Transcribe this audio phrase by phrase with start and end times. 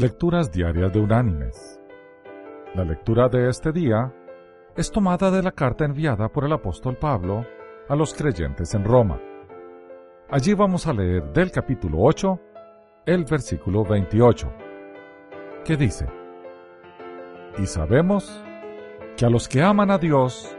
[0.00, 1.80] Lecturas Diarias de Unánimes.
[2.76, 4.14] La lectura de este día
[4.76, 7.44] es tomada de la carta enviada por el apóstol Pablo
[7.88, 9.20] a los creyentes en Roma.
[10.30, 12.40] Allí vamos a leer del capítulo 8
[13.06, 14.52] el versículo 28,
[15.64, 16.06] que dice,
[17.58, 18.40] Y sabemos
[19.16, 20.56] que a los que aman a Dios,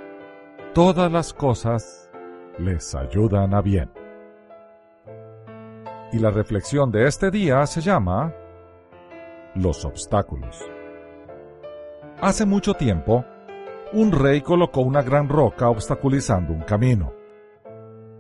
[0.74, 2.12] todas las cosas
[2.58, 3.90] les ayudan a bien.
[6.12, 8.34] Y la reflexión de este día se llama
[9.56, 10.58] los obstáculos.
[12.22, 13.26] Hace mucho tiempo,
[13.94, 17.14] un rey colocó una gran roca obstaculizando un camino.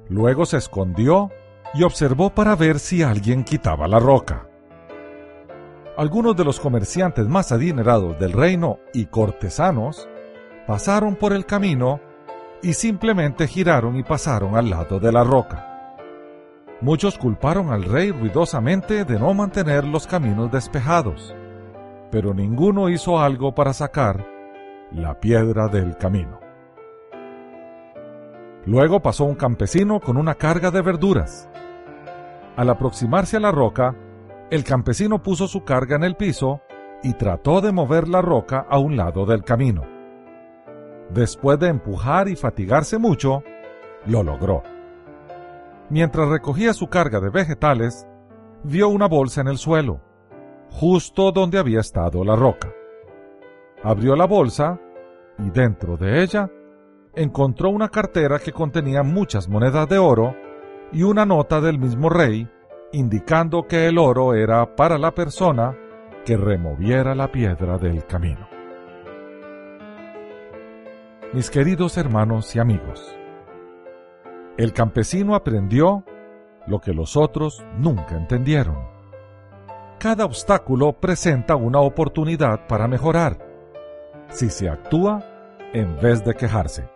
[0.07, 1.29] Luego se escondió
[1.73, 4.47] y observó para ver si alguien quitaba la roca.
[5.97, 10.07] Algunos de los comerciantes más adinerados del reino y cortesanos
[10.65, 11.99] pasaron por el camino
[12.61, 15.68] y simplemente giraron y pasaron al lado de la roca.
[16.81, 21.35] Muchos culparon al rey ruidosamente de no mantener los caminos despejados,
[22.09, 24.25] pero ninguno hizo algo para sacar
[24.91, 26.39] la piedra del camino.
[28.65, 31.49] Luego pasó un campesino con una carga de verduras.
[32.55, 33.95] Al aproximarse a la roca,
[34.49, 36.61] el campesino puso su carga en el piso
[37.03, 39.83] y trató de mover la roca a un lado del camino.
[41.09, 43.43] Después de empujar y fatigarse mucho,
[44.05, 44.63] lo logró.
[45.89, 48.07] Mientras recogía su carga de vegetales,
[48.63, 50.01] vio una bolsa en el suelo,
[50.69, 52.71] justo donde había estado la roca.
[53.83, 54.79] Abrió la bolsa
[55.39, 56.49] y dentro de ella
[57.15, 60.35] encontró una cartera que contenía muchas monedas de oro
[60.91, 62.47] y una nota del mismo rey
[62.91, 65.75] indicando que el oro era para la persona
[66.25, 68.47] que removiera la piedra del camino.
[71.33, 73.15] Mis queridos hermanos y amigos,
[74.59, 76.03] el campesino aprendió
[76.67, 78.89] lo que los otros nunca entendieron.
[79.97, 83.37] Cada obstáculo presenta una oportunidad para mejorar,
[84.27, 85.23] si se actúa
[85.71, 86.89] en vez de quejarse.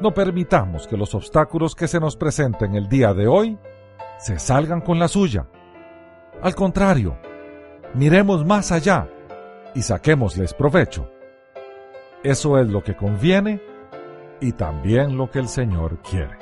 [0.00, 3.58] No permitamos que los obstáculos que se nos presenten el día de hoy
[4.18, 5.48] se salgan con la suya.
[6.42, 7.18] Al contrario,
[7.94, 9.08] miremos más allá
[9.74, 11.10] y saquémosles provecho.
[12.22, 13.60] Eso es lo que conviene
[14.40, 16.41] y también lo que el Señor quiere.